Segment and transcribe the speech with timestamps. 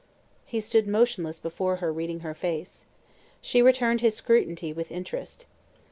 [0.47, 2.85] He stood motionless before her, reading her face.
[3.39, 5.45] She returned his scrutiny with interest.